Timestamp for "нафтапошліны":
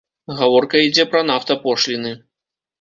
1.33-2.19